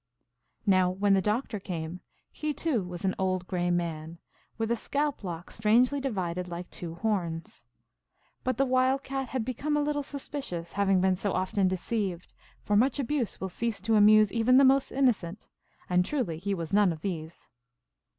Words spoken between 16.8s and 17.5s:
of these.